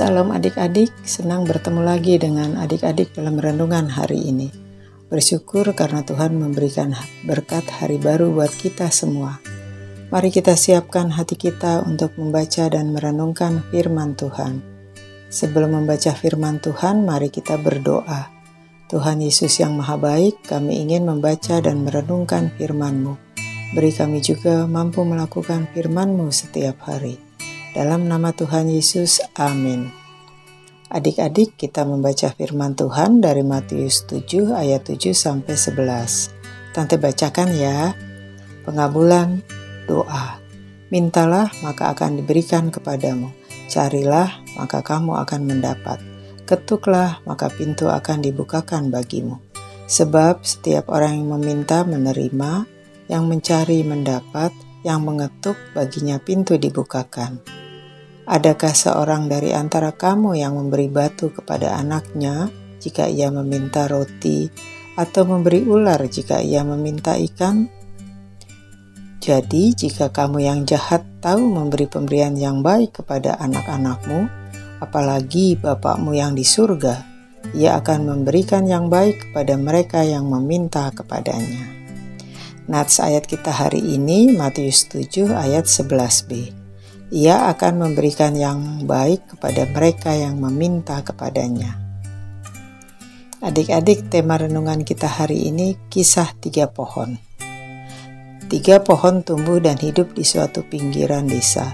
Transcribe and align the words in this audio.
Salam 0.00 0.32
adik-adik, 0.32 0.88
senang 1.04 1.44
bertemu 1.44 1.84
lagi 1.84 2.16
dengan 2.16 2.56
adik-adik 2.56 3.12
dalam 3.12 3.36
renungan 3.36 3.84
hari 3.84 4.32
ini. 4.32 4.48
Bersyukur 5.12 5.76
karena 5.76 6.00
Tuhan 6.00 6.40
memberikan 6.40 6.96
berkat 7.28 7.68
hari 7.68 8.00
baru 8.00 8.32
buat 8.32 8.48
kita 8.48 8.88
semua. 8.88 9.44
Mari 10.08 10.32
kita 10.32 10.56
siapkan 10.56 11.12
hati 11.12 11.36
kita 11.36 11.84
untuk 11.84 12.16
membaca 12.16 12.64
dan 12.72 12.96
merenungkan 12.96 13.60
firman 13.68 14.16
Tuhan. 14.16 14.64
Sebelum 15.28 15.84
membaca 15.84 16.16
firman 16.16 16.64
Tuhan, 16.64 17.04
mari 17.04 17.28
kita 17.28 17.60
berdoa. 17.60 18.32
Tuhan 18.88 19.20
Yesus 19.20 19.60
yang 19.60 19.76
Maha 19.76 20.00
Baik, 20.00 20.40
kami 20.48 20.80
ingin 20.80 21.04
membaca 21.04 21.60
dan 21.60 21.84
merenungkan 21.84 22.48
firman-Mu. 22.56 23.20
Beri 23.76 23.92
kami 23.92 24.24
juga 24.24 24.64
mampu 24.64 25.04
melakukan 25.04 25.68
firman-Mu 25.76 26.32
setiap 26.32 26.88
hari. 26.88 27.20
Dalam 27.70 28.10
nama 28.10 28.34
Tuhan 28.34 28.66
Yesus, 28.66 29.22
amin. 29.38 29.99
Adik-adik, 30.90 31.54
kita 31.54 31.86
membaca 31.86 32.34
firman 32.34 32.74
Tuhan 32.74 33.22
dari 33.22 33.46
Matius 33.46 34.10
7 34.10 34.50
ayat 34.58 34.90
7 34.90 35.14
sampai 35.14 35.54
11. 35.54 36.34
Tante 36.74 36.98
bacakan 36.98 37.54
ya. 37.54 37.94
Pengabulan 38.66 39.38
doa. 39.86 40.42
Mintalah 40.90 41.46
maka 41.62 41.94
akan 41.94 42.18
diberikan 42.18 42.74
kepadamu. 42.74 43.30
Carilah 43.70 44.42
maka 44.58 44.82
kamu 44.82 45.14
akan 45.22 45.40
mendapat. 45.46 46.02
Ketuklah 46.42 47.22
maka 47.22 47.46
pintu 47.54 47.86
akan 47.86 48.26
dibukakan 48.26 48.90
bagimu. 48.90 49.38
Sebab 49.86 50.42
setiap 50.42 50.90
orang 50.90 51.22
yang 51.22 51.38
meminta 51.38 51.86
menerima, 51.86 52.66
yang 53.06 53.30
mencari 53.30 53.86
mendapat, 53.86 54.50
yang 54.82 55.06
mengetuk 55.06 55.54
baginya 55.70 56.18
pintu 56.18 56.58
dibukakan. 56.58 57.59
Adakah 58.30 58.70
seorang 58.70 59.26
dari 59.26 59.50
antara 59.50 59.90
kamu 59.90 60.38
yang 60.38 60.54
memberi 60.54 60.86
batu 60.86 61.34
kepada 61.34 61.74
anaknya 61.74 62.46
jika 62.78 63.10
ia 63.10 63.26
meminta 63.26 63.90
roti, 63.90 64.46
atau 64.94 65.26
memberi 65.26 65.66
ular 65.66 65.98
jika 66.06 66.38
ia 66.38 66.62
meminta 66.62 67.18
ikan? 67.18 67.66
Jadi, 69.18 69.74
jika 69.74 70.14
kamu 70.14 70.46
yang 70.46 70.62
jahat 70.62 71.02
tahu 71.18 71.42
memberi 71.42 71.90
pemberian 71.90 72.38
yang 72.38 72.62
baik 72.62 73.02
kepada 73.02 73.34
anak-anakmu, 73.42 74.30
apalagi 74.78 75.58
Bapakmu 75.58 76.14
yang 76.14 76.38
di 76.38 76.46
surga, 76.46 77.02
ia 77.50 77.82
akan 77.82 78.14
memberikan 78.14 78.62
yang 78.62 78.86
baik 78.86 79.26
kepada 79.26 79.58
mereka 79.58 80.06
yang 80.06 80.30
meminta 80.30 80.86
kepadanya. 80.94 81.66
Nats 82.70 83.02
ayat 83.02 83.26
kita 83.26 83.50
hari 83.50 83.82
ini 83.82 84.38
Matius 84.38 84.86
7 84.86 85.34
ayat 85.34 85.66
11b. 85.66 86.59
Ia 87.10 87.50
akan 87.50 87.82
memberikan 87.82 88.38
yang 88.38 88.86
baik 88.86 89.34
kepada 89.34 89.66
mereka 89.66 90.14
yang 90.14 90.38
meminta 90.38 91.02
kepadanya. 91.02 91.74
Adik-adik, 93.42 94.06
tema 94.14 94.38
renungan 94.38 94.86
kita 94.86 95.10
hari 95.10 95.50
ini 95.50 95.74
kisah 95.90 96.30
tiga 96.38 96.70
pohon. 96.70 97.18
Tiga 98.46 98.78
pohon 98.78 99.26
tumbuh 99.26 99.58
dan 99.58 99.74
hidup 99.82 100.14
di 100.14 100.22
suatu 100.22 100.62
pinggiran 100.62 101.26
desa. 101.26 101.66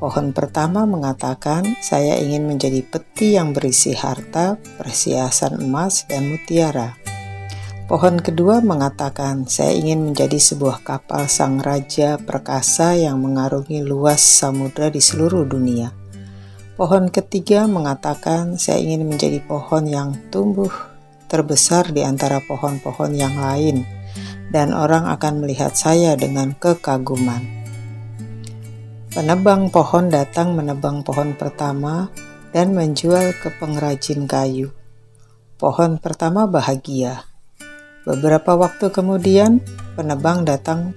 Pohon 0.00 0.32
pertama 0.32 0.88
mengatakan, 0.88 1.76
"Saya 1.84 2.16
ingin 2.16 2.48
menjadi 2.48 2.80
peti 2.80 3.36
yang 3.36 3.52
berisi 3.52 3.92
harta, 3.92 4.56
perhiasan 4.80 5.60
emas, 5.60 6.08
dan 6.08 6.32
mutiara." 6.32 7.09
Pohon 7.90 8.22
kedua 8.22 8.62
mengatakan, 8.62 9.50
"Saya 9.50 9.74
ingin 9.74 10.06
menjadi 10.06 10.38
sebuah 10.38 10.86
kapal 10.86 11.26
sang 11.26 11.58
raja 11.58 12.22
perkasa 12.22 12.94
yang 12.94 13.18
mengarungi 13.18 13.82
luas 13.82 14.22
samudra 14.22 14.94
di 14.94 15.02
seluruh 15.02 15.42
dunia." 15.42 15.90
Pohon 16.78 17.10
ketiga 17.10 17.66
mengatakan, 17.66 18.54
"Saya 18.62 18.78
ingin 18.78 19.10
menjadi 19.10 19.42
pohon 19.42 19.90
yang 19.90 20.14
tumbuh 20.30 20.70
terbesar 21.26 21.90
di 21.90 22.06
antara 22.06 22.38
pohon-pohon 22.38 23.10
yang 23.10 23.34
lain, 23.34 23.82
dan 24.54 24.70
orang 24.70 25.10
akan 25.10 25.42
melihat 25.42 25.74
saya 25.74 26.14
dengan 26.14 26.54
kekaguman." 26.54 27.42
Penebang 29.10 29.66
pohon 29.74 30.06
datang 30.14 30.54
menebang 30.54 31.02
pohon 31.02 31.34
pertama 31.34 32.06
dan 32.54 32.70
menjual 32.70 33.34
ke 33.42 33.50
pengrajin 33.58 34.30
kayu. 34.30 34.70
Pohon 35.58 35.98
pertama 35.98 36.46
bahagia 36.46 37.29
Beberapa 38.00 38.56
waktu 38.56 38.88
kemudian, 38.88 39.60
penebang 39.92 40.48
datang 40.48 40.96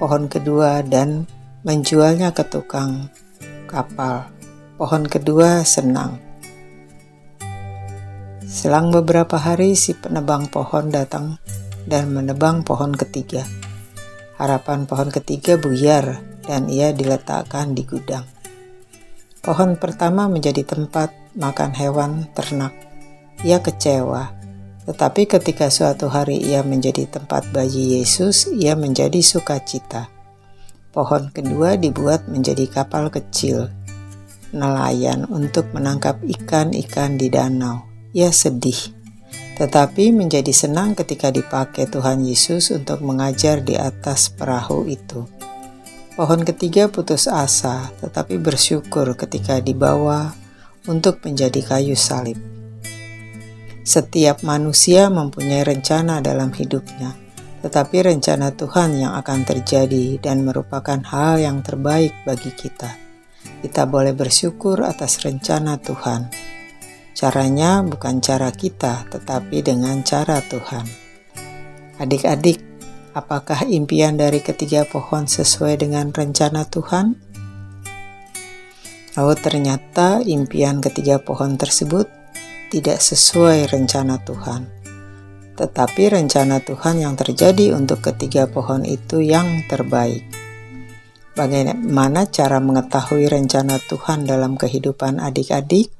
pohon 0.00 0.32
kedua 0.32 0.80
dan 0.80 1.28
menjualnya 1.60 2.32
ke 2.32 2.40
tukang 2.48 3.12
kapal. 3.68 4.32
Pohon 4.80 5.04
kedua 5.04 5.60
senang. 5.60 6.16
Selang 8.48 8.96
beberapa 8.96 9.36
hari, 9.36 9.76
si 9.76 9.92
penebang 9.92 10.48
pohon 10.48 10.88
datang 10.88 11.36
dan 11.84 12.08
menebang 12.08 12.64
pohon 12.64 12.96
ketiga. 12.96 13.44
Harapan 14.40 14.88
pohon 14.88 15.12
ketiga 15.12 15.60
buyar 15.60 16.24
dan 16.48 16.72
ia 16.72 16.96
diletakkan 16.96 17.76
di 17.76 17.84
gudang. 17.84 18.24
Pohon 19.44 19.76
pertama 19.76 20.32
menjadi 20.32 20.64
tempat 20.64 21.12
makan 21.36 21.76
hewan 21.76 22.24
ternak 22.32 22.72
ia 23.44 23.60
kecewa. 23.60 24.32
Tetapi 24.84 25.28
ketika 25.28 25.68
suatu 25.68 26.08
hari 26.08 26.40
ia 26.40 26.64
menjadi 26.64 27.08
tempat 27.08 27.48
bayi 27.52 28.00
Yesus, 28.00 28.48
ia 28.52 28.76
menjadi 28.76 29.20
sukacita. 29.20 30.08
Pohon 30.92 31.32
kedua 31.32 31.76
dibuat 31.76 32.28
menjadi 32.28 32.68
kapal 32.68 33.08
kecil, 33.08 33.68
nelayan 34.54 35.26
untuk 35.28 35.72
menangkap 35.72 36.20
ikan-ikan 36.22 37.16
di 37.18 37.28
danau. 37.32 37.82
Ia 38.14 38.30
sedih, 38.30 38.78
tetapi 39.58 40.14
menjadi 40.14 40.54
senang 40.54 40.94
ketika 40.94 41.34
dipakai 41.34 41.90
Tuhan 41.90 42.22
Yesus 42.22 42.70
untuk 42.70 43.02
mengajar 43.02 43.58
di 43.58 43.74
atas 43.74 44.30
perahu 44.30 44.86
itu. 44.86 45.26
Pohon 46.14 46.46
ketiga 46.46 46.86
putus 46.86 47.26
asa, 47.26 47.90
tetapi 47.98 48.38
bersyukur 48.38 49.18
ketika 49.18 49.58
dibawa 49.58 50.30
untuk 50.86 51.18
menjadi 51.26 51.58
kayu 51.58 51.98
salib. 51.98 52.53
Setiap 53.84 54.40
manusia 54.40 55.12
mempunyai 55.12 55.60
rencana 55.60 56.24
dalam 56.24 56.48
hidupnya, 56.56 57.12
tetapi 57.60 58.00
rencana 58.00 58.48
Tuhan 58.56 58.96
yang 58.96 59.12
akan 59.12 59.44
terjadi 59.44 60.16
dan 60.24 60.40
merupakan 60.40 60.96
hal 61.04 61.36
yang 61.44 61.60
terbaik 61.60 62.16
bagi 62.24 62.48
kita. 62.48 62.96
Kita 63.60 63.84
boleh 63.84 64.16
bersyukur 64.16 64.80
atas 64.80 65.20
rencana 65.20 65.76
Tuhan. 65.76 66.32
Caranya 67.12 67.84
bukan 67.84 68.24
cara 68.24 68.48
kita, 68.56 69.04
tetapi 69.12 69.60
dengan 69.60 70.00
cara 70.00 70.40
Tuhan. 70.40 70.88
Adik-adik, 72.00 72.64
apakah 73.12 73.68
impian 73.68 74.16
dari 74.16 74.40
ketiga 74.40 74.88
pohon 74.88 75.28
sesuai 75.28 75.84
dengan 75.84 76.08
rencana 76.08 76.64
Tuhan? 76.64 77.20
Oh, 79.20 79.36
ternyata 79.36 80.24
impian 80.24 80.80
ketiga 80.80 81.20
pohon 81.20 81.60
tersebut 81.60 82.23
tidak 82.74 82.98
sesuai 82.98 83.70
rencana 83.70 84.18
Tuhan. 84.26 84.66
Tetapi 85.54 86.10
rencana 86.10 86.58
Tuhan 86.58 87.06
yang 87.06 87.14
terjadi 87.14 87.70
untuk 87.70 88.02
ketiga 88.02 88.50
pohon 88.50 88.82
itu 88.82 89.22
yang 89.22 89.62
terbaik. 89.70 90.26
Bagaimana 91.38 92.26
cara 92.26 92.58
mengetahui 92.58 93.30
rencana 93.30 93.78
Tuhan 93.78 94.26
dalam 94.26 94.58
kehidupan 94.58 95.22
adik-adik? 95.22 95.94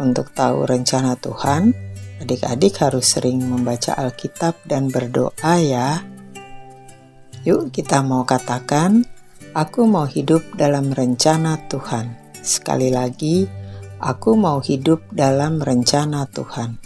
Untuk 0.00 0.32
tahu 0.32 0.64
rencana 0.64 1.20
Tuhan, 1.20 1.76
adik-adik 2.24 2.80
harus 2.80 3.04
sering 3.04 3.44
membaca 3.44 3.92
Alkitab 3.92 4.56
dan 4.64 4.88
berdoa 4.88 5.52
ya. 5.60 6.00
Yuk 7.44 7.76
kita 7.76 8.00
mau 8.00 8.24
katakan, 8.24 9.04
aku 9.52 9.84
mau 9.84 10.08
hidup 10.08 10.48
dalam 10.56 10.88
rencana 10.96 11.60
Tuhan. 11.68 12.16
Sekali 12.40 12.88
lagi, 12.88 13.57
Aku 13.98 14.38
mau 14.38 14.62
hidup 14.62 15.02
dalam 15.10 15.58
rencana 15.58 16.22
Tuhan. 16.30 16.78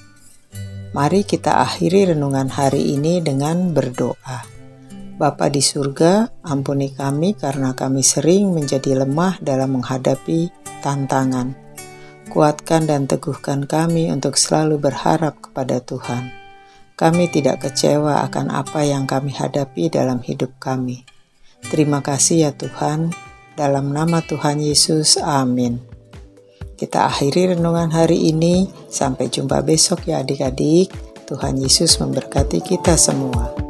Mari 0.97 1.29
kita 1.29 1.61
akhiri 1.61 2.17
renungan 2.17 2.49
hari 2.49 2.97
ini 2.97 3.21
dengan 3.21 3.77
berdoa. 3.77 4.49
Bapa 5.21 5.53
di 5.53 5.61
surga, 5.61 6.41
ampuni 6.41 6.89
kami 6.97 7.37
karena 7.37 7.77
kami 7.77 8.01
sering 8.01 8.57
menjadi 8.57 9.05
lemah 9.05 9.37
dalam 9.45 9.77
menghadapi 9.77 10.49
tantangan. 10.81 11.53
Kuatkan 12.33 12.89
dan 12.89 13.05
teguhkan 13.05 13.69
kami 13.69 14.09
untuk 14.09 14.41
selalu 14.41 14.81
berharap 14.81 15.37
kepada 15.37 15.85
Tuhan. 15.85 16.33
Kami 16.97 17.29
tidak 17.29 17.69
kecewa 17.69 18.25
akan 18.25 18.49
apa 18.49 18.89
yang 18.89 19.05
kami 19.05 19.37
hadapi 19.37 19.93
dalam 19.93 20.25
hidup 20.25 20.57
kami. 20.57 21.05
Terima 21.69 22.01
kasih 22.01 22.49
ya 22.49 22.51
Tuhan. 22.57 23.13
Dalam 23.53 23.93
nama 23.93 24.25
Tuhan 24.25 24.65
Yesus, 24.65 25.21
amin. 25.21 25.92
Kita 26.83 27.07
akhiri 27.07 27.55
renungan 27.55 27.95
hari 27.95 28.35
ini. 28.35 28.67
Sampai 28.91 29.31
jumpa 29.31 29.63
besok 29.63 30.11
ya 30.11 30.19
adik-adik. 30.27 30.91
Tuhan 31.31 31.55
Yesus 31.63 32.03
memberkati 32.03 32.59
kita 32.59 32.99
semua. 32.99 33.62